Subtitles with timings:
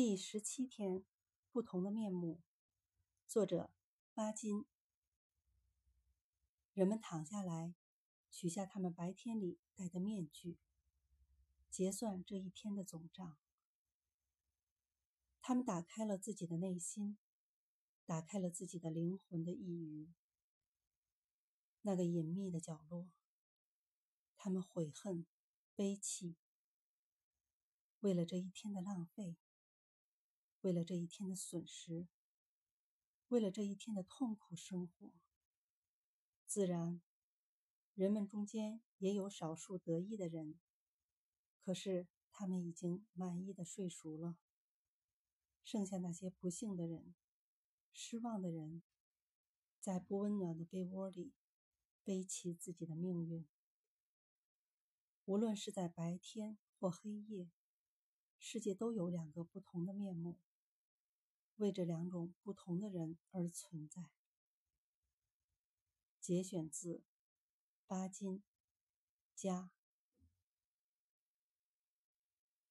[0.00, 1.02] 第十七天，
[1.50, 2.40] 不同的面目。
[3.26, 3.72] 作者：
[4.14, 4.64] 巴金。
[6.72, 7.74] 人们躺下来，
[8.30, 10.56] 取下他们白天里戴的面具，
[11.68, 13.36] 结算这一天的总账。
[15.40, 17.18] 他们打开了自己的内心，
[18.06, 20.14] 打开了自己的灵魂的一隅，
[21.82, 23.10] 那个隐秘的角落。
[24.36, 25.26] 他们悔恨、
[25.74, 26.36] 悲泣，
[27.98, 29.34] 为了这一天的浪费。
[30.60, 32.08] 为了这一天的损失，
[33.28, 35.12] 为了这一天的痛苦生活，
[36.46, 37.00] 自然，
[37.94, 40.58] 人们中间也有少数得意的人，
[41.60, 44.36] 可是他们已经满意的睡熟了。
[45.62, 47.14] 剩下那些不幸的人、
[47.92, 48.82] 失望的人，
[49.78, 51.34] 在不温暖的被窝里
[52.02, 53.46] 背起自己的命运。
[55.26, 57.50] 无论是在白天或黑夜，
[58.38, 60.38] 世界都有两个不同的面目。
[61.58, 64.10] 为这两种不同的人而存在。
[66.20, 67.02] 节选自
[67.86, 68.42] 巴金，
[69.34, 69.77] 家。